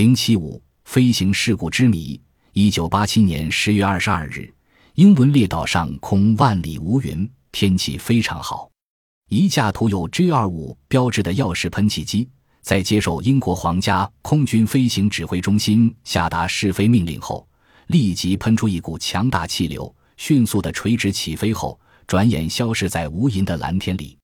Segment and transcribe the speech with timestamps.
[0.00, 2.18] 零七五飞行事故之谜。
[2.54, 4.50] 一九八七年十月二十二日，
[4.94, 8.70] 英伦列岛上空万里无云，天气非常好。
[9.28, 12.26] 一架涂有 G 二五标志的钥匙喷气机，
[12.62, 17.46] 在接受英国皇家空军飞行指挥中心下达试飞命令后，
[17.88, 24.16] 立即喷出一股强大气流，迅速的垂直起飞后，转眼消失在无垠的蓝天里。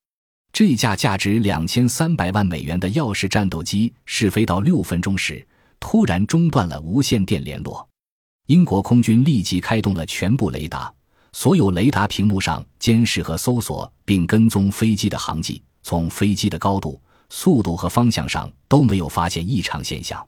[0.54, 5.46] 这架价值两千三百万美元的钥匙战斗机试飞到六分钟时，
[5.88, 7.88] 突然中断了无线电联络。
[8.46, 10.92] 英国空军立即开动了全部雷达。
[11.32, 15.62] 所有雷达屏幕上监视和搜索，并跟踪飞机的航迹。
[15.84, 20.26] 从飞机的高度、速度和方向上都没有发现异常现象。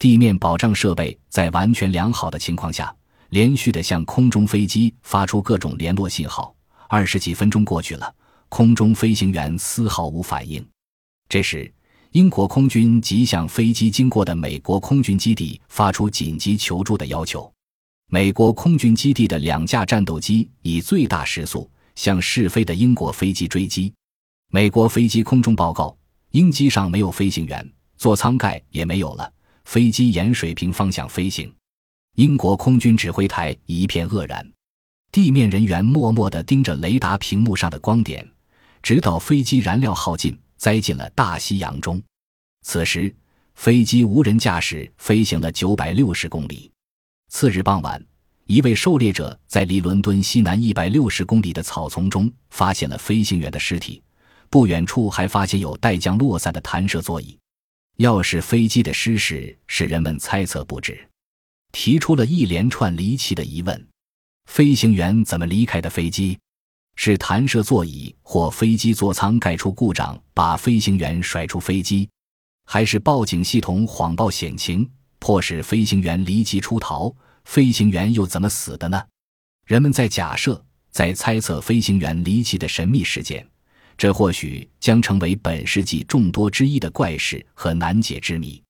[0.00, 2.92] 地面保障设备在完全良好的情况下，
[3.28, 6.52] 连续的向空中飞机发出各种联络信号。
[6.88, 8.12] 二十几分钟过去了，
[8.48, 10.68] 空中飞行员丝毫无反应。
[11.28, 11.72] 这时，
[12.12, 17.52] 英国空军即向飞机经过的美国空军基地发出紧急求助的要求。
[18.10, 23.92] 美国空军基地的两架战斗机以最大时速向试飞的英国飞机追击。
[24.50, 25.94] 美国飞机空中报告：
[26.30, 29.30] 鹰机上没有飞行员，座舱盖也没有了，
[29.66, 31.52] 飞机沿水平方向飞行。
[32.16, 34.50] 英国空军指挥台一片愕然，
[35.12, 38.26] 地面人员默默地盯着雷达屏幕上的光点，
[38.82, 42.02] 直到飞机燃料耗尽，栽进了大西洋中。
[42.62, 43.14] 此时，
[43.54, 46.70] 飞机无人驾驶飞行了九百六十公里。
[47.30, 48.04] 次日傍晚，
[48.44, 54.02] 一位狩猎者在离伦敦西南一百六十公里的草丛中发现了飞行员的尸体。
[54.50, 57.38] 不远处还发现有带降落伞的弹射座椅。
[57.98, 61.06] 要是飞机的失事使人们猜测不止，
[61.72, 63.88] 提出了一连串离奇的疑问：
[64.46, 66.38] 飞行员怎么离开的飞机？
[67.00, 72.10] 是弹射座椅或飞机座舱盖出故障把飞行员甩出飞机，
[72.64, 74.90] 还是报警系统谎报险情？
[75.20, 77.14] 迫使飞行员离机出逃，
[77.44, 79.00] 飞行员又怎么死的呢？
[79.64, 80.60] 人们在假设，
[80.90, 83.48] 在猜测飞行员离奇的神秘事件，
[83.96, 88.60] 这或许将成为本世纪众多之一的怪事和难解之谜。